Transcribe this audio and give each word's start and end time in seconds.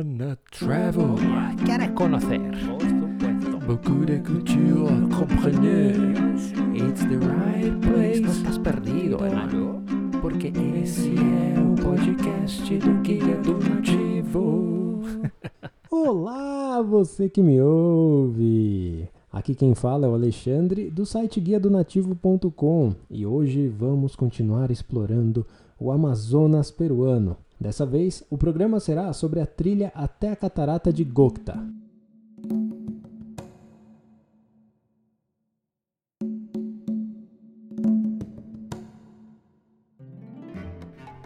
Wanna 0.00 0.38
travel, 0.50 1.14
¿Quieres 1.62 1.90
conocer? 1.90 2.40
por 2.40 2.80
supuesto. 2.80 3.58
Beaucoup 3.66 4.06
de 4.06 4.22
culture, 4.22 4.88
comprenez. 5.14 6.52
It's 6.74 7.04
the 7.04 7.18
right 7.18 7.78
place. 7.82 8.18
No 8.22 8.30
estás 8.30 8.58
perdido, 8.58 9.22
hermano. 9.22 9.82
Porque 10.22 10.54
esse 10.82 11.14
é 11.16 11.60
o 11.60 11.74
podcast 11.74 12.78
do 12.78 12.94
Guia 13.02 13.36
do 13.42 13.58
Nativo. 13.58 15.02
Olá, 15.90 16.80
você 16.80 17.28
que 17.28 17.42
me 17.42 17.60
ouve! 17.60 19.06
Aqui 19.30 19.54
quem 19.54 19.74
fala 19.74 20.06
é 20.06 20.08
o 20.08 20.14
Alexandre 20.14 20.90
do 20.90 21.04
site 21.04 21.38
guia 21.42 21.60
do 21.60 21.68
nativo.com 21.68 22.94
e 23.10 23.26
hoje 23.26 23.68
vamos 23.68 24.16
continuar 24.16 24.70
explorando 24.70 25.46
o 25.78 25.92
Amazonas 25.92 26.70
peruano. 26.70 27.36
Dessa 27.60 27.84
vez, 27.84 28.24
o 28.30 28.38
programa 28.38 28.80
será 28.80 29.12
sobre 29.12 29.38
a 29.38 29.44
trilha 29.44 29.92
até 29.94 30.30
a 30.30 30.36
catarata 30.36 30.90
de 30.90 31.04
Gokta. 31.04 31.62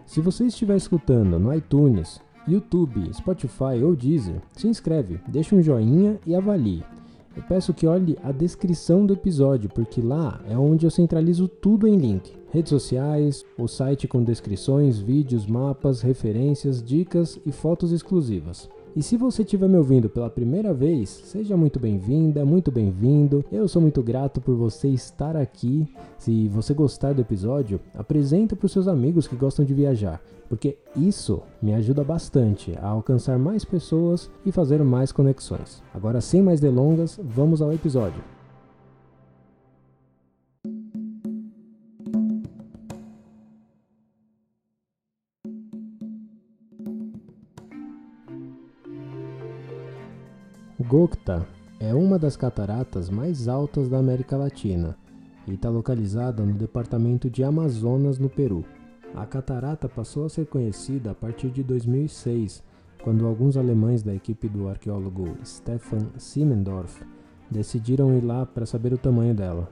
Se 0.04 0.20
você 0.20 0.46
estiver 0.46 0.76
escutando 0.76 1.38
no 1.38 1.54
iTunes, 1.54 2.20
YouTube, 2.48 3.14
Spotify 3.14 3.82
ou 3.84 3.94
Deezer, 3.94 4.40
se 4.56 4.66
inscreve, 4.66 5.20
deixa 5.28 5.54
um 5.54 5.62
joinha 5.62 6.18
e 6.26 6.34
avalie. 6.34 6.84
Eu 7.36 7.44
peço 7.44 7.72
que 7.72 7.86
olhe 7.86 8.18
a 8.24 8.32
descrição 8.32 9.06
do 9.06 9.12
episódio, 9.12 9.68
porque 9.68 10.00
lá 10.00 10.40
é 10.48 10.58
onde 10.58 10.84
eu 10.84 10.90
centralizo 10.90 11.46
tudo 11.46 11.86
em 11.86 11.96
link. 11.96 12.43
Redes 12.54 12.70
sociais, 12.70 13.44
o 13.58 13.66
site 13.66 14.06
com 14.06 14.22
descrições, 14.22 15.00
vídeos, 15.00 15.44
mapas, 15.44 16.02
referências, 16.02 16.80
dicas 16.80 17.36
e 17.44 17.50
fotos 17.50 17.90
exclusivas. 17.90 18.70
E 18.94 19.02
se 19.02 19.16
você 19.16 19.42
estiver 19.42 19.68
me 19.68 19.76
ouvindo 19.76 20.08
pela 20.08 20.30
primeira 20.30 20.72
vez, 20.72 21.08
seja 21.08 21.56
muito 21.56 21.80
bem-vinda, 21.80 22.44
muito 22.44 22.70
bem-vindo. 22.70 23.44
Eu 23.50 23.66
sou 23.66 23.82
muito 23.82 24.00
grato 24.04 24.40
por 24.40 24.54
você 24.54 24.86
estar 24.86 25.36
aqui. 25.36 25.84
Se 26.16 26.46
você 26.46 26.72
gostar 26.72 27.12
do 27.12 27.22
episódio, 27.22 27.80
apresente 27.92 28.54
para 28.54 28.66
os 28.66 28.72
seus 28.72 28.86
amigos 28.86 29.26
que 29.26 29.34
gostam 29.34 29.64
de 29.64 29.74
viajar, 29.74 30.22
porque 30.48 30.78
isso 30.94 31.42
me 31.60 31.74
ajuda 31.74 32.04
bastante 32.04 32.72
a 32.80 32.86
alcançar 32.86 33.36
mais 33.36 33.64
pessoas 33.64 34.30
e 34.46 34.52
fazer 34.52 34.80
mais 34.84 35.10
conexões. 35.10 35.82
Agora, 35.92 36.20
sem 36.20 36.40
mais 36.40 36.60
delongas, 36.60 37.18
vamos 37.20 37.60
ao 37.60 37.72
episódio. 37.72 38.33
Gokta 50.86 51.46
é 51.80 51.94
uma 51.94 52.18
das 52.18 52.36
cataratas 52.36 53.08
mais 53.08 53.48
altas 53.48 53.88
da 53.88 53.98
América 53.98 54.36
Latina 54.36 54.94
e 55.48 55.54
está 55.54 55.70
localizada 55.70 56.44
no 56.44 56.52
departamento 56.52 57.30
de 57.30 57.42
Amazonas, 57.42 58.18
no 58.18 58.28
Peru. 58.28 58.66
A 59.14 59.24
catarata 59.24 59.88
passou 59.88 60.26
a 60.26 60.28
ser 60.28 60.46
conhecida 60.46 61.12
a 61.12 61.14
partir 61.14 61.48
de 61.48 61.62
2006, 61.62 62.62
quando 63.02 63.26
alguns 63.26 63.56
alemães 63.56 64.02
da 64.02 64.14
equipe 64.14 64.46
do 64.46 64.68
arqueólogo 64.68 65.34
Stefan 65.42 66.06
Siemendorf 66.18 67.02
decidiram 67.50 68.14
ir 68.18 68.22
lá 68.22 68.44
para 68.44 68.66
saber 68.66 68.92
o 68.92 68.98
tamanho 68.98 69.34
dela. 69.34 69.70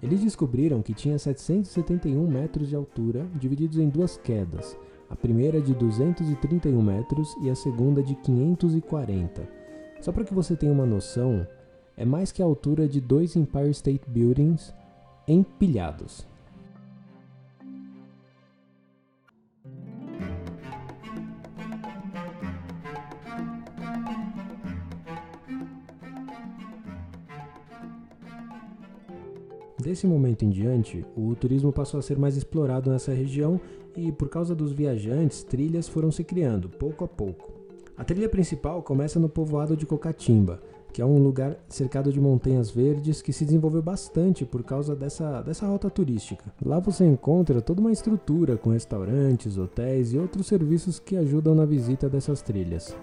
Eles 0.00 0.20
descobriram 0.20 0.82
que 0.82 0.94
tinha 0.94 1.18
771 1.18 2.30
metros 2.30 2.68
de 2.68 2.76
altura, 2.76 3.26
divididos 3.34 3.78
em 3.78 3.88
duas 3.88 4.16
quedas, 4.16 4.76
a 5.10 5.16
primeira 5.16 5.60
de 5.60 5.74
231 5.74 6.80
metros 6.80 7.34
e 7.42 7.50
a 7.50 7.56
segunda 7.56 8.04
de 8.04 8.14
540. 8.14 9.63
Só 10.04 10.12
para 10.12 10.22
que 10.22 10.34
você 10.34 10.54
tenha 10.54 10.70
uma 10.70 10.84
noção, 10.84 11.46
é 11.96 12.04
mais 12.04 12.30
que 12.30 12.42
a 12.42 12.44
altura 12.44 12.86
de 12.86 13.00
dois 13.00 13.36
Empire 13.36 13.70
State 13.70 14.02
Buildings 14.06 14.74
empilhados. 15.26 16.26
Desse 29.80 30.06
momento 30.06 30.44
em 30.44 30.50
diante, 30.50 31.02
o 31.16 31.34
turismo 31.34 31.72
passou 31.72 31.98
a 31.98 32.02
ser 32.02 32.18
mais 32.18 32.36
explorado 32.36 32.90
nessa 32.90 33.14
região 33.14 33.58
e, 33.96 34.12
por 34.12 34.28
causa 34.28 34.54
dos 34.54 34.70
viajantes, 34.70 35.42
trilhas 35.42 35.88
foram 35.88 36.12
se 36.12 36.22
criando, 36.22 36.68
pouco 36.68 37.04
a 37.04 37.08
pouco. 37.08 37.53
A 37.96 38.02
trilha 38.02 38.28
principal 38.28 38.82
começa 38.82 39.20
no 39.20 39.28
povoado 39.28 39.76
de 39.76 39.86
Cocatimba, 39.86 40.60
que 40.92 41.00
é 41.00 41.06
um 41.06 41.22
lugar 41.22 41.56
cercado 41.68 42.12
de 42.12 42.20
montanhas 42.20 42.68
verdes 42.68 43.22
que 43.22 43.32
se 43.32 43.44
desenvolveu 43.44 43.82
bastante 43.82 44.44
por 44.44 44.64
causa 44.64 44.96
dessa, 44.96 45.42
dessa 45.42 45.66
rota 45.66 45.88
turística. 45.88 46.52
Lá 46.64 46.80
você 46.80 47.06
encontra 47.06 47.60
toda 47.60 47.80
uma 47.80 47.92
estrutura 47.92 48.56
com 48.56 48.70
restaurantes, 48.70 49.58
hotéis 49.58 50.12
e 50.12 50.18
outros 50.18 50.48
serviços 50.48 50.98
que 50.98 51.16
ajudam 51.16 51.54
na 51.54 51.64
visita 51.64 52.08
dessas 52.08 52.42
trilhas. 52.42 52.96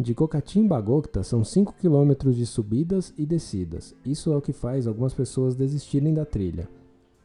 De 0.00 0.14
Cocatimba 0.14 0.78
a 0.78 0.80
Gokta 0.80 1.24
são 1.24 1.42
5 1.42 1.74
km 1.74 2.30
de 2.30 2.46
subidas 2.46 3.12
e 3.18 3.26
descidas. 3.26 3.96
Isso 4.04 4.32
é 4.32 4.36
o 4.36 4.40
que 4.40 4.52
faz 4.52 4.86
algumas 4.86 5.12
pessoas 5.12 5.56
desistirem 5.56 6.14
da 6.14 6.24
trilha. 6.24 6.68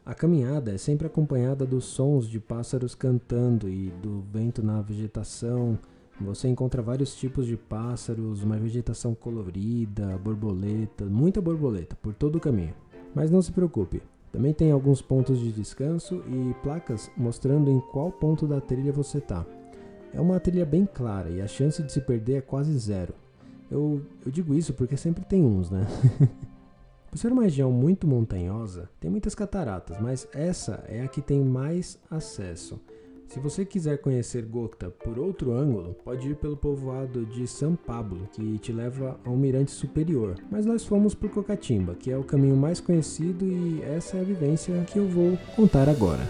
A 0.04 0.12
caminhada 0.12 0.72
é 0.72 0.76
sempre 0.76 1.06
acompanhada 1.06 1.64
dos 1.64 1.84
sons 1.84 2.28
de 2.28 2.40
pássaros 2.40 2.92
cantando 2.92 3.68
e 3.68 3.92
do 4.02 4.22
vento 4.22 4.60
na 4.60 4.82
vegetação. 4.82 5.78
Você 6.20 6.48
encontra 6.48 6.82
vários 6.82 7.14
tipos 7.14 7.46
de 7.46 7.56
pássaros, 7.56 8.42
uma 8.42 8.58
vegetação 8.58 9.14
colorida, 9.14 10.18
borboleta, 10.18 11.04
muita 11.04 11.40
borboleta 11.40 11.96
por 12.02 12.12
todo 12.12 12.36
o 12.36 12.40
caminho. 12.40 12.74
Mas 13.14 13.30
não 13.30 13.40
se 13.40 13.52
preocupe, 13.52 14.02
também 14.32 14.52
tem 14.52 14.72
alguns 14.72 15.00
pontos 15.00 15.38
de 15.38 15.52
descanso 15.52 16.24
e 16.26 16.52
placas 16.60 17.08
mostrando 17.16 17.70
em 17.70 17.78
qual 17.78 18.10
ponto 18.10 18.48
da 18.48 18.60
trilha 18.60 18.92
você 18.92 19.18
está. 19.18 19.46
É 20.14 20.20
uma 20.20 20.38
trilha 20.38 20.64
bem 20.64 20.86
clara 20.86 21.28
e 21.28 21.42
a 21.42 21.46
chance 21.46 21.82
de 21.82 21.92
se 21.92 22.00
perder 22.00 22.36
é 22.36 22.40
quase 22.40 22.76
zero. 22.78 23.12
Eu, 23.70 24.00
eu 24.24 24.30
digo 24.30 24.54
isso 24.54 24.72
porque 24.72 24.96
sempre 24.96 25.24
tem 25.24 25.44
uns, 25.44 25.70
né? 25.70 25.86
Por 27.10 27.18
ser 27.18 27.32
uma 27.32 27.42
região 27.42 27.70
muito 27.70 28.06
montanhosa, 28.06 28.88
tem 28.98 29.10
muitas 29.10 29.34
cataratas, 29.34 30.00
mas 30.00 30.28
essa 30.32 30.84
é 30.88 31.02
a 31.02 31.08
que 31.08 31.20
tem 31.20 31.40
mais 31.44 31.98
acesso. 32.10 32.80
Se 33.28 33.40
você 33.40 33.64
quiser 33.64 33.98
conhecer 33.98 34.44
Gokta 34.44 34.90
por 34.90 35.18
outro 35.18 35.52
ângulo, 35.52 35.94
pode 36.04 36.28
ir 36.28 36.36
pelo 36.36 36.56
povoado 36.56 37.24
de 37.26 37.46
São 37.46 37.74
Pablo, 37.74 38.28
que 38.32 38.58
te 38.58 38.72
leva 38.72 39.18
ao 39.24 39.36
mirante 39.36 39.70
superior. 39.70 40.36
Mas 40.50 40.66
nós 40.66 40.84
fomos 40.84 41.14
por 41.14 41.30
Cocatimba, 41.30 41.94
que 41.94 42.10
é 42.10 42.16
o 42.16 42.22
caminho 42.22 42.56
mais 42.56 42.80
conhecido 42.80 43.44
e 43.44 43.82
essa 43.82 44.16
é 44.16 44.20
a 44.20 44.24
vivência 44.24 44.84
que 44.84 44.98
eu 44.98 45.08
vou 45.08 45.36
contar 45.56 45.88
agora. 45.88 46.22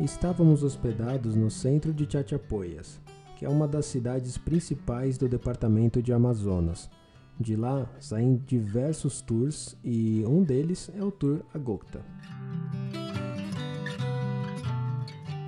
Estávamos 0.00 0.62
hospedados 0.62 1.36
no 1.36 1.50
centro 1.50 1.92
de 1.92 2.10
Chachapoyas, 2.10 2.98
que 3.36 3.44
é 3.44 3.48
uma 3.50 3.68
das 3.68 3.84
cidades 3.84 4.38
principais 4.38 5.18
do 5.18 5.28
departamento 5.28 6.02
de 6.02 6.10
Amazonas. 6.10 6.88
De 7.38 7.54
lá 7.54 7.86
saem 8.00 8.42
diversos 8.46 9.20
tours 9.20 9.76
e 9.84 10.24
um 10.26 10.42
deles 10.42 10.90
é 10.96 11.04
o 11.04 11.10
Tour 11.10 11.40
Agokta. 11.52 12.00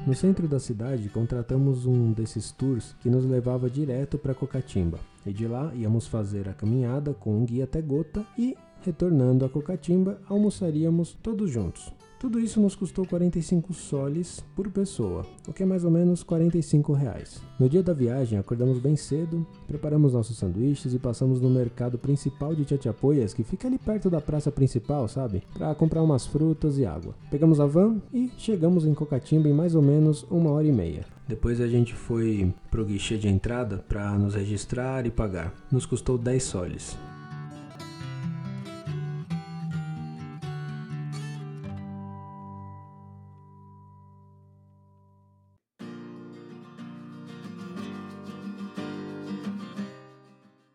No 0.07 0.15
centro 0.15 0.47
da 0.47 0.61
cidade, 0.61 1.09
contratamos 1.09 1.87
um 1.87 2.13
desses 2.13 2.53
tours 2.53 2.95
que 3.01 3.09
nos 3.09 3.25
levava 3.25 3.71
direto 3.71 4.19
para 4.19 4.35
Cocatimba. 4.35 4.99
E 5.25 5.33
de 5.33 5.47
lá 5.47 5.73
íamos 5.75 6.07
fazer 6.07 6.47
a 6.47 6.53
caminhada 6.53 7.15
com 7.15 7.39
um 7.39 7.47
guia 7.47 7.65
até 7.65 7.81
Gota 7.81 8.23
e, 8.37 8.55
retornando 8.83 9.47
a 9.47 9.49
Cocatimba, 9.49 10.21
almoçaríamos 10.29 11.17
todos 11.23 11.51
juntos. 11.51 11.91
Tudo 12.23 12.39
isso 12.39 12.61
nos 12.61 12.77
custou 12.77 13.05
45 13.05 13.75
soles 13.75 14.45
por 14.55 14.71
pessoa, 14.71 15.27
o 15.49 15.53
que 15.53 15.65
é 15.65 15.67
mais 15.67 15.85
ou 15.85 15.91
menos 15.91 16.23
45 16.23 16.93
reais. 16.93 17.43
No 17.59 17.69
dia 17.69 17.83
da 17.83 17.93
viagem, 17.93 18.39
acordamos 18.39 18.79
bem 18.79 18.95
cedo, 18.95 19.45
preparamos 19.67 20.13
nossos 20.13 20.39
sanduíches 20.39 20.95
e 20.95 21.01
passamos 21.01 21.41
no 21.41 21.51
mercado 21.51 21.99
principal 21.99 22.55
de 22.55 22.65
Chachapoyas, 22.65 23.35
que 23.35 23.43
fica 23.43 23.67
ali 23.67 23.77
perto 23.77 24.09
da 24.09 24.21
praça 24.21 24.53
principal, 24.53 25.09
sabe? 25.09 25.43
Para 25.53 25.75
comprar 25.75 26.01
umas 26.01 26.25
frutas 26.25 26.79
e 26.79 26.87
água. 26.87 27.13
Pegamos 27.29 27.59
a 27.59 27.67
van 27.67 28.01
e 28.15 28.31
chegamos 28.39 28.87
em 28.87 28.95
Cocatimba 28.95 29.49
em 29.49 29.53
mais 29.53 29.75
ou 29.75 29.83
menos 29.83 30.25
uma 30.31 30.53
hora 30.53 30.69
e 30.69 30.73
meia. 30.73 31.05
Depois 31.27 31.61
a 31.61 31.67
gente 31.67 31.93
foi 31.93 32.55
pro 32.71 32.85
guichê 32.85 33.19
de 33.19 33.27
entrada 33.27 33.79
para 33.79 34.17
nos 34.17 34.37
registrar 34.37 35.07
e 35.07 35.11
pagar. 35.11 35.53
Nos 35.73 35.87
custou 35.87 36.17
10 36.17 36.41
soles. 36.41 36.97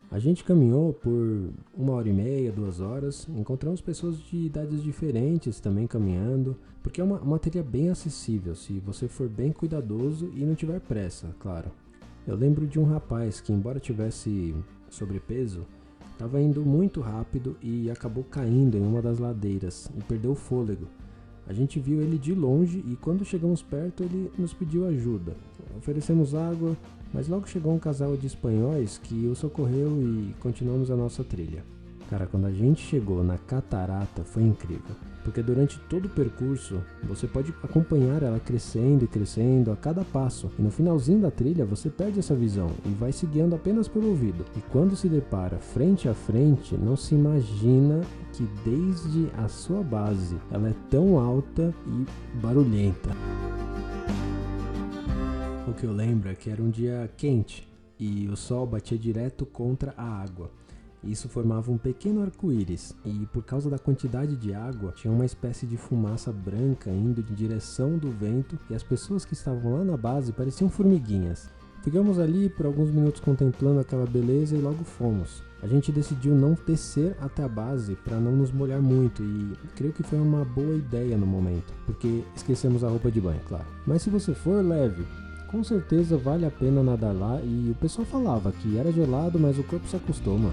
A 0.09 0.19
gente 0.19 0.43
caminhou 0.43 0.93
por 0.93 1.49
uma 1.75 1.91
hora 1.91 2.07
e 2.07 2.13
meia, 2.13 2.49
duas 2.49 2.79
horas. 2.79 3.27
Encontramos 3.35 3.81
pessoas 3.81 4.17
de 4.17 4.37
idades 4.37 4.81
diferentes 4.81 5.59
também 5.59 5.85
caminhando, 5.85 6.55
porque 6.81 7.01
é 7.01 7.03
uma, 7.03 7.19
uma 7.19 7.37
trilha 7.37 7.61
bem 7.61 7.89
acessível 7.89 8.55
se 8.55 8.79
você 8.79 9.09
for 9.09 9.27
bem 9.27 9.51
cuidadoso 9.51 10.31
e 10.33 10.45
não 10.45 10.55
tiver 10.55 10.79
pressa, 10.79 11.35
claro. 11.39 11.69
Eu 12.25 12.37
lembro 12.37 12.65
de 12.65 12.79
um 12.79 12.85
rapaz 12.85 13.41
que, 13.41 13.51
embora 13.51 13.81
tivesse 13.81 14.55
sobrepeso, 14.89 15.65
estava 16.13 16.41
indo 16.41 16.65
muito 16.65 17.01
rápido 17.01 17.57
e 17.61 17.91
acabou 17.91 18.23
caindo 18.23 18.77
em 18.77 18.81
uma 18.81 19.01
das 19.01 19.19
ladeiras 19.19 19.91
e 19.97 20.01
perdeu 20.03 20.31
o 20.31 20.35
fôlego. 20.35 20.87
A 21.47 21.53
gente 21.53 21.79
viu 21.79 22.01
ele 22.01 22.17
de 22.17 22.33
longe 22.33 22.83
e 22.85 22.95
quando 22.97 23.23
chegamos 23.23 23.61
perto 23.61 24.03
ele 24.03 24.31
nos 24.37 24.53
pediu 24.53 24.85
ajuda. 24.85 25.35
Oferecemos 25.77 26.35
água, 26.35 26.75
mas 27.13 27.27
logo 27.27 27.47
chegou 27.47 27.73
um 27.73 27.79
casal 27.79 28.17
de 28.17 28.27
espanhóis 28.27 28.97
que 28.97 29.27
o 29.27 29.35
socorreu 29.35 30.01
e 30.01 30.33
continuamos 30.39 30.91
a 30.91 30.95
nossa 30.95 31.23
trilha. 31.23 31.63
Cara, 32.09 32.25
quando 32.25 32.45
a 32.45 32.51
gente 32.51 32.81
chegou 32.81 33.21
na 33.21 33.37
catarata 33.37 34.23
foi 34.23 34.43
incrível, 34.43 34.95
porque 35.25 35.43
durante 35.43 35.77
todo 35.89 36.05
o 36.05 36.09
percurso 36.09 36.81
você 37.03 37.27
pode 37.27 37.53
acompanhar 37.61 38.23
ela 38.23 38.39
crescendo 38.39 39.03
e 39.03 39.07
crescendo 39.07 39.71
a 39.71 39.75
cada 39.75 40.05
passo, 40.05 40.49
e 40.57 40.61
no 40.61 40.71
finalzinho 40.71 41.19
da 41.19 41.29
trilha 41.29 41.65
você 41.65 41.89
perde 41.89 42.19
essa 42.19 42.33
visão 42.33 42.71
e 42.85 42.89
vai 42.91 43.11
se 43.11 43.25
guiando 43.25 43.55
apenas 43.55 43.89
pelo 43.89 44.07
ouvido. 44.07 44.45
E 44.55 44.61
quando 44.71 44.95
se 44.95 45.09
depara 45.09 45.57
frente 45.57 46.07
a 46.07 46.13
frente, 46.13 46.77
não 46.77 46.95
se 46.95 47.13
imagina 47.13 47.99
que 48.31 48.47
desde 48.63 49.29
a 49.37 49.49
sua 49.49 49.83
base 49.83 50.37
ela 50.49 50.69
é 50.69 50.75
tão 50.89 51.19
alta 51.19 51.73
e 51.85 52.05
barulhenta. 52.39 53.09
O 55.67 55.73
que 55.73 55.83
eu 55.83 55.91
lembro 55.91 56.29
é 56.29 56.35
que 56.35 56.49
era 56.49 56.63
um 56.63 56.69
dia 56.69 57.11
quente 57.17 57.67
e 57.99 58.29
o 58.29 58.37
sol 58.37 58.65
batia 58.65 58.97
direto 58.97 59.45
contra 59.45 59.93
a 59.97 60.03
água. 60.03 60.49
Isso 61.03 61.29
formava 61.29 61.71
um 61.71 61.77
pequeno 61.77 62.21
arco-íris, 62.21 62.95
e 63.05 63.27
por 63.31 63.43
causa 63.43 63.69
da 63.69 63.77
quantidade 63.77 64.35
de 64.35 64.53
água, 64.53 64.91
tinha 64.91 65.13
uma 65.13 65.25
espécie 65.25 65.65
de 65.65 65.77
fumaça 65.77 66.31
branca 66.31 66.89
indo 66.89 67.21
em 67.21 67.33
direção 67.35 67.97
do 67.97 68.11
vento, 68.11 68.57
e 68.69 68.75
as 68.75 68.83
pessoas 68.83 69.23
que 69.23 69.33
estavam 69.33 69.73
lá 69.77 69.83
na 69.83 69.95
base 69.95 70.33
pareciam 70.33 70.69
formiguinhas. 70.69 71.49
Ficamos 71.83 72.19
ali 72.19 72.49
por 72.49 72.65
alguns 72.65 72.89
minutos 72.91 73.21
contemplando 73.21 73.79
aquela 73.79 74.05
beleza 74.05 74.55
e 74.55 74.59
logo 74.59 74.83
fomos. 74.83 75.41
A 75.61 75.67
gente 75.67 75.91
decidiu 75.91 76.35
não 76.35 76.55
descer 76.65 77.15
até 77.21 77.43
a 77.43 77.47
base 77.47 77.95
para 77.95 78.19
não 78.19 78.31
nos 78.31 78.51
molhar 78.51 78.81
muito 78.81 79.23
e 79.23 79.53
creio 79.75 79.93
que 79.93 80.03
foi 80.03 80.19
uma 80.19 80.43
boa 80.43 80.75
ideia 80.75 81.17
no 81.17 81.25
momento, 81.25 81.73
porque 81.85 82.23
esquecemos 82.35 82.83
a 82.83 82.89
roupa 82.89 83.09
de 83.09 83.21
banho, 83.21 83.39
claro. 83.47 83.65
Mas 83.85 84.01
se 84.01 84.09
você 84.09 84.33
for 84.33 84.63
leve, 84.63 85.05
com 85.49 85.63
certeza 85.63 86.17
vale 86.17 86.45
a 86.45 86.51
pena 86.51 86.83
nadar 86.83 87.15
lá 87.15 87.39
e 87.41 87.71
o 87.71 87.75
pessoal 87.75 88.05
falava 88.05 88.51
que 88.51 88.77
era 88.77 88.91
gelado, 88.91 89.39
mas 89.39 89.57
o 89.57 89.63
corpo 89.63 89.87
se 89.87 89.95
acostuma. 89.95 90.51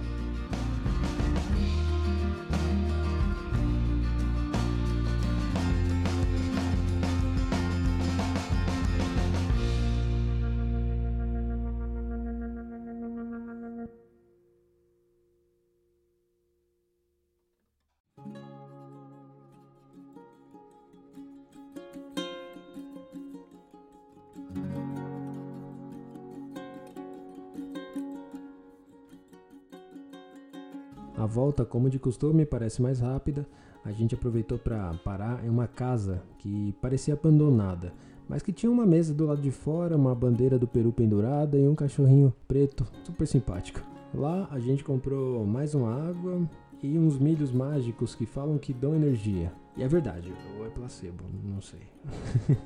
A 31.24 31.26
volta, 31.26 31.64
como 31.64 31.88
de 31.88 31.98
costume, 31.98 32.44
parece 32.44 32.82
mais 32.82 33.00
rápida. 33.00 33.46
A 33.82 33.90
gente 33.90 34.14
aproveitou 34.14 34.58
para 34.58 34.92
parar 35.02 35.42
em 35.42 35.48
uma 35.48 35.66
casa 35.66 36.22
que 36.36 36.74
parecia 36.82 37.14
abandonada, 37.14 37.94
mas 38.28 38.42
que 38.42 38.52
tinha 38.52 38.70
uma 38.70 38.84
mesa 38.84 39.14
do 39.14 39.24
lado 39.24 39.40
de 39.40 39.50
fora, 39.50 39.96
uma 39.96 40.14
bandeira 40.14 40.58
do 40.58 40.68
Peru 40.68 40.92
pendurada 40.92 41.56
e 41.56 41.66
um 41.66 41.74
cachorrinho 41.74 42.30
preto 42.46 42.86
super 43.04 43.26
simpático. 43.26 43.80
Lá 44.12 44.46
a 44.50 44.58
gente 44.58 44.84
comprou 44.84 45.46
mais 45.46 45.74
uma 45.74 45.94
água 46.10 46.46
e 46.82 46.98
uns 46.98 47.18
milhos 47.18 47.50
mágicos 47.50 48.14
que 48.14 48.26
falam 48.26 48.58
que 48.58 48.74
dão 48.74 48.94
energia. 48.94 49.50
E 49.78 49.82
é 49.82 49.88
verdade, 49.88 50.30
ou 50.58 50.66
é 50.66 50.68
placebo, 50.68 51.24
não 51.42 51.62
sei. 51.62 51.80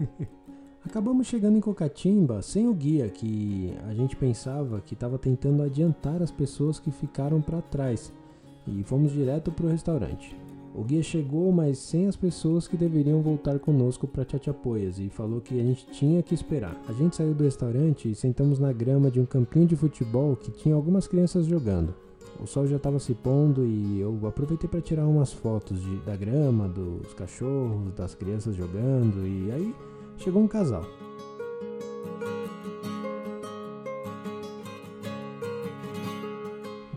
Acabamos 0.85 1.29
chegando 1.29 1.57
em 1.57 1.61
Cocatimba 1.61 2.43
sem 2.43 2.67
o 2.67 2.75
guia, 2.75 3.09
que 3.09 3.73
a 3.87 3.95
gente 3.95 4.17
pensava 4.17 4.81
que 4.81 4.95
estava 4.95 5.17
tentando 5.17 5.63
adiantar 5.63 6.21
as 6.21 6.33
pessoas 6.33 6.81
que 6.81 6.91
ficaram 6.91 7.41
para 7.41 7.63
trás 7.63 8.13
e 8.77 8.83
fomos 8.83 9.13
direto 9.13 9.51
para 9.51 9.67
o 9.67 9.71
restaurante. 9.71 10.37
O 10.75 10.85
guia 10.85 11.03
chegou, 11.03 11.51
mas 11.51 11.79
sem 11.79 12.07
as 12.07 12.15
pessoas 12.15 12.69
que 12.69 12.77
deveriam 12.77 13.21
voltar 13.21 13.59
conosco 13.59 14.07
para 14.07 14.25
Chachapoias 14.25 14.99
e 14.99 15.09
falou 15.09 15.41
que 15.41 15.59
a 15.59 15.63
gente 15.63 15.87
tinha 15.87 16.23
que 16.23 16.35
esperar. 16.35 16.81
A 16.89 16.93
gente 16.93 17.17
saiu 17.17 17.35
do 17.35 17.43
restaurante 17.43 18.11
e 18.11 18.15
sentamos 18.15 18.59
na 18.59 18.73
grama 18.73 19.11
de 19.11 19.19
um 19.19 19.27
campinho 19.27 19.67
de 19.67 19.75
futebol 19.75 20.37
que 20.37 20.53
tinha 20.53 20.75
algumas 20.75 21.09
crianças 21.09 21.47
jogando. 21.47 21.95
O 22.41 22.47
sol 22.47 22.67
já 22.67 22.77
estava 22.77 23.01
se 23.01 23.15
pondo 23.15 23.67
e 23.67 23.99
eu 23.99 24.21
aproveitei 24.25 24.69
para 24.69 24.81
tirar 24.81 25.07
umas 25.07 25.33
fotos 25.33 25.83
de, 25.83 25.97
da 25.99 26.15
grama, 26.15 26.69
dos 26.69 27.13
cachorros, 27.13 27.93
das 27.97 28.15
crianças 28.15 28.55
jogando 28.55 29.27
e 29.27 29.51
aí 29.51 29.75
chegou 30.17 30.41
um 30.41 30.47
casal. 30.47 30.85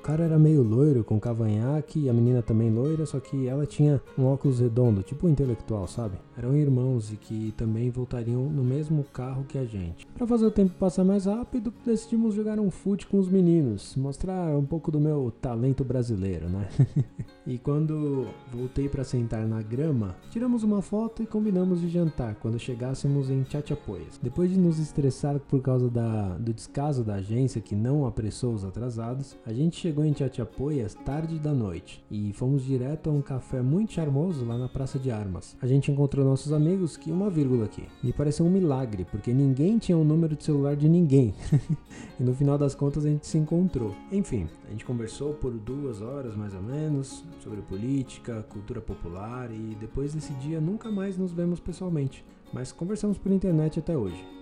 Cara 0.02 0.24
era 0.24 0.38
meio 0.38 0.64
loiro, 0.64 1.04
com 1.04 1.20
cavanhaque, 1.20 2.00
e 2.00 2.10
a 2.10 2.14
menina 2.14 2.42
também 2.42 2.70
loira, 2.72 3.06
só 3.06 3.20
que 3.20 3.48
ela 3.48 3.66
tinha 3.66 4.02
um 4.18 4.26
óculos 4.26 4.60
redondo, 4.60 5.04
tipo 5.04 5.28
um 5.28 5.30
intelectual, 5.30 5.88
sabe? 5.88 6.18
Eram 6.38 6.56
irmãos 6.56 7.14
e 7.14 7.18
que 7.18 7.54
também 7.56 7.90
voltariam 7.90 8.50
no 8.50 8.64
mesmo 8.64 9.04
carro 9.14 9.46
que 9.48 9.58
a 9.58 9.66
gente. 9.66 10.08
Para 10.08 10.26
fazer 10.26 10.46
o 10.46 10.52
tempo 10.52 10.74
passar 10.80 11.04
mais 11.04 11.26
rápido, 11.26 11.74
decidimos 11.86 12.34
jogar 12.34 12.60
um 12.60 12.72
fute 12.72 13.06
com 13.06 13.20
os 13.20 13.30
meninos, 13.30 13.96
mostrar 13.96 14.58
um 14.58 14.66
pouco 14.66 14.92
do 14.92 15.00
meu 15.00 15.32
talento 15.42 15.84
brasileiro, 15.84 16.50
né? 16.50 16.68
e 17.46 17.58
quando 17.58 18.26
voltei 18.52 18.90
para 18.90 19.04
sentar 19.04 19.46
na 19.46 19.62
grama, 19.62 20.16
tiramos 20.32 20.64
uma 20.64 20.82
foto 20.82 21.22
e 21.22 21.28
combinamos 21.28 21.80
de 21.80 21.90
jantar 21.90 22.36
quando 22.36 22.58
chegássemos 22.58 23.30
em 23.30 23.46
Chachapoyas. 23.46 24.20
Depois 24.22 24.50
de 24.50 24.58
nos 24.58 24.80
estressar 24.80 25.40
por 25.40 25.62
causa 25.62 25.90
da, 25.90 26.38
do 26.38 26.54
descaso 26.54 27.04
da 27.04 27.16
agência 27.16 27.62
que 27.62 27.76
não 27.76 28.06
apressou 28.06 28.54
os 28.54 28.66
atrasados, 28.66 29.38
a 29.46 29.54
gente 29.54 29.78
chegou 29.78 29.91
em 30.00 30.16
Chachapoyas 30.16 30.94
tarde 30.94 31.38
da 31.38 31.54
noite 31.54 32.02
e 32.10 32.32
fomos 32.32 32.64
direto 32.64 33.10
a 33.10 33.14
um 33.14 33.22
café 33.22 33.62
muito 33.62 33.92
charmoso 33.92 34.46
lá 34.46 34.58
na 34.58 34.70
Praça 34.70 34.98
de 34.98 35.12
Armas. 35.12 35.58
A 35.62 35.68
gente 35.68 35.92
encontrou 35.92 36.26
nossos 36.26 36.54
amigos 36.54 36.96
que 36.96 37.12
uma 37.12 37.30
vírgula 37.30 37.66
aqui. 37.66 37.84
Me 38.02 38.14
pareceu 38.14 38.46
um 38.46 38.50
milagre, 38.50 39.06
porque 39.12 39.34
ninguém 39.34 39.78
tinha 39.78 39.98
o 39.98 40.06
número 40.06 40.38
de 40.38 40.46
celular 40.46 40.78
de 40.78 40.88
ninguém. 40.88 41.34
e 42.18 42.24
no 42.24 42.34
final 42.34 42.58
das 42.58 42.74
contas 42.74 43.06
a 43.06 43.10
gente 43.10 43.28
se 43.28 43.38
encontrou. 43.38 43.94
Enfim, 44.10 44.48
a 44.66 44.72
gente 44.72 44.86
conversou 44.86 45.34
por 45.34 45.52
duas 45.52 46.02
horas 46.02 46.34
mais 46.34 46.54
ou 46.54 46.62
menos 46.62 47.26
sobre 47.44 47.62
política, 47.62 48.46
cultura 48.48 48.80
popular 48.80 49.52
e 49.52 49.76
depois 49.78 50.14
desse 50.14 50.32
dia 50.36 50.62
nunca 50.62 50.90
mais 50.90 51.18
nos 51.18 51.34
vemos 51.34 51.60
pessoalmente, 51.60 52.24
mas 52.54 52.72
conversamos 52.72 53.18
por 53.18 53.34
internet 53.34 53.80
até 53.80 53.98
hoje. 53.98 54.41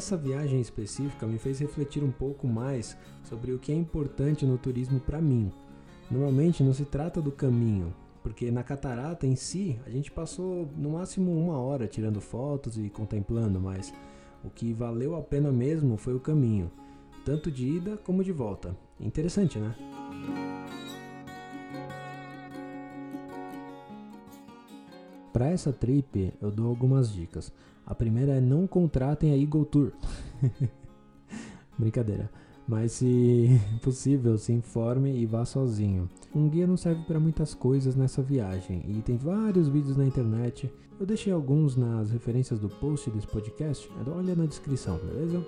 Essa 0.00 0.16
viagem 0.16 0.62
específica 0.62 1.26
me 1.26 1.38
fez 1.38 1.58
refletir 1.58 2.02
um 2.02 2.10
pouco 2.10 2.48
mais 2.48 2.96
sobre 3.22 3.52
o 3.52 3.58
que 3.58 3.70
é 3.70 3.74
importante 3.74 4.46
no 4.46 4.56
turismo 4.56 4.98
para 4.98 5.20
mim. 5.20 5.52
Normalmente 6.10 6.62
não 6.62 6.72
se 6.72 6.86
trata 6.86 7.20
do 7.20 7.30
caminho, 7.30 7.94
porque 8.22 8.50
na 8.50 8.62
catarata 8.62 9.26
em 9.26 9.36
si 9.36 9.78
a 9.84 9.90
gente 9.90 10.10
passou 10.10 10.66
no 10.74 10.92
máximo 10.92 11.30
uma 11.30 11.58
hora 11.58 11.86
tirando 11.86 12.18
fotos 12.18 12.78
e 12.78 12.88
contemplando, 12.88 13.60
mas 13.60 13.92
o 14.42 14.48
que 14.48 14.72
valeu 14.72 15.14
a 15.16 15.20
pena 15.20 15.52
mesmo 15.52 15.98
foi 15.98 16.14
o 16.14 16.20
caminho. 16.20 16.72
tanto 17.22 17.50
de 17.50 17.68
ida 17.68 17.98
como 17.98 18.24
de 18.24 18.32
volta. 18.32 18.74
Interessante, 18.98 19.58
né? 19.58 19.99
Para 25.32 25.48
essa 25.48 25.72
trip, 25.72 26.32
eu 26.40 26.50
dou 26.50 26.66
algumas 26.66 27.12
dicas. 27.12 27.52
A 27.86 27.94
primeira 27.94 28.32
é 28.32 28.40
não 28.40 28.66
contratem 28.66 29.32
a 29.32 29.36
Eagle 29.36 29.64
Tour. 29.64 29.92
Brincadeira. 31.78 32.30
Mas 32.66 32.92
se 32.92 33.60
possível, 33.82 34.38
se 34.38 34.52
informe 34.52 35.20
e 35.20 35.26
vá 35.26 35.44
sozinho. 35.44 36.08
Um 36.34 36.48
guia 36.48 36.66
não 36.66 36.76
serve 36.76 37.02
para 37.04 37.18
muitas 37.18 37.54
coisas 37.54 37.96
nessa 37.96 38.22
viagem 38.22 38.84
e 38.88 39.02
tem 39.02 39.16
vários 39.16 39.68
vídeos 39.68 39.96
na 39.96 40.06
internet. 40.06 40.70
Eu 40.98 41.06
deixei 41.06 41.32
alguns 41.32 41.76
nas 41.76 42.10
referências 42.10 42.60
do 42.60 42.68
post 42.68 43.10
desse 43.10 43.26
podcast. 43.26 43.90
Olha 44.06 44.36
na 44.36 44.46
descrição, 44.46 44.98
beleza? 44.98 45.44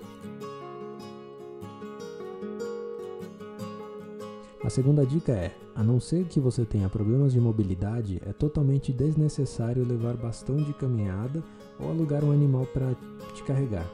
A 4.63 4.69
segunda 4.69 5.05
dica 5.05 5.33
é: 5.33 5.51
a 5.75 5.83
não 5.83 5.99
ser 5.99 6.25
que 6.25 6.39
você 6.39 6.63
tenha 6.63 6.87
problemas 6.87 7.33
de 7.33 7.39
mobilidade, 7.39 8.21
é 8.25 8.31
totalmente 8.31 8.93
desnecessário 8.93 9.85
levar 9.85 10.15
bastão 10.15 10.55
de 10.55 10.73
caminhada 10.73 11.43
ou 11.77 11.89
alugar 11.89 12.23
um 12.23 12.31
animal 12.31 12.65
para 12.67 12.95
te 13.33 13.43
carregar. 13.43 13.85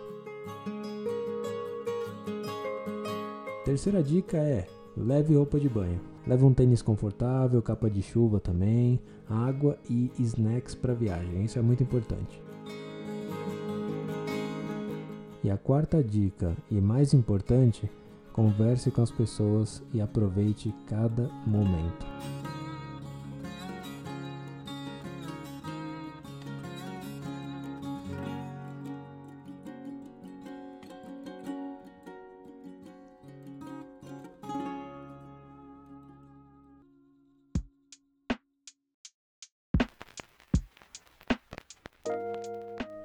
Terceira 3.65 4.03
dica 4.03 4.37
é: 4.37 4.67
leve 4.95 5.35
roupa 5.35 5.59
de 5.59 5.67
banho. 5.67 5.99
Leve 6.27 6.45
um 6.45 6.53
tênis 6.53 6.83
confortável, 6.83 7.59
capa 7.61 7.89
de 7.89 8.03
chuva 8.03 8.39
também, 8.39 8.99
água 9.27 9.75
e 9.89 10.11
snacks 10.19 10.75
para 10.75 10.93
viagem. 10.93 11.43
Isso 11.43 11.57
é 11.57 11.61
muito 11.63 11.81
importante. 11.81 12.39
E 15.43 15.49
a 15.49 15.57
quarta 15.57 16.03
dica, 16.03 16.55
e 16.69 16.79
mais 16.79 17.13
importante, 17.13 17.89
converse 18.39 18.89
com 18.89 19.01
as 19.01 19.11
pessoas 19.11 19.83
e 19.93 19.99
aproveite 19.99 20.73
cada 20.87 21.29
momento. 21.45 22.05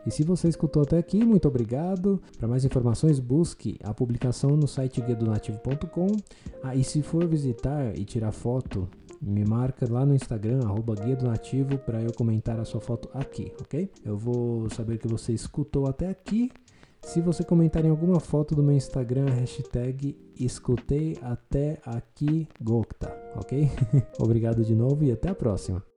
E 0.07 0.11
se 0.11 0.23
você 0.23 0.49
escutou 0.49 0.83
até 0.83 0.99
aqui, 0.99 1.25
muito 1.25 1.49
obrigado. 1.49 2.21
Para 2.39 2.49
mais 2.49 2.65
informações, 2.65 3.19
busque 3.19 3.79
a 3.83 3.95
publicação 3.95 4.51
no 4.51 4.69
site 4.69 5.01
guiadonativo.com. 5.01 6.09
Ah, 6.63 6.75
e 6.75 6.85
se 6.85 7.03
for 7.03 7.27
visitar 7.27 7.99
e 7.99 8.05
tirar 8.05 8.33
foto, 8.33 8.89
me 9.21 9.45
marca 9.45 9.91
lá 9.91 10.05
no 10.05 10.15
Instagram, 10.15 10.61
arroba 10.65 10.95
para 11.85 12.03
eu 12.03 12.13
comentar 12.13 12.61
a 12.61 12.65
sua 12.65 12.81
foto 12.81 13.09
aqui, 13.15 13.53
ok? 13.61 13.91
Eu 14.05 14.17
vou 14.17 14.69
saber 14.71 14.99
que 14.99 15.09
você 15.09 15.33
escutou 15.33 15.87
até 15.87 16.09
aqui. 16.09 16.51
Se 17.03 17.21
você 17.21 17.45
comentar 17.45 17.85
em 17.85 17.91
alguma 17.91 18.19
foto 18.19 18.55
do 18.55 18.63
meu 18.63 18.75
Instagram, 18.75 19.27
hashtag 19.27 20.17
escutei 20.39 21.17
até 21.21 21.79
aqui 21.85 22.49
Gokta, 22.61 23.15
ok? 23.37 23.71
Obrigado 24.19 24.65
de 24.65 24.75
novo 24.75 25.05
e 25.05 25.13
até 25.13 25.29
a 25.29 25.35
próxima. 25.35 25.94